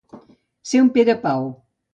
Ser 0.71 0.81
un 0.85 0.89
Pere 0.97 1.17
Pau. 1.27 1.47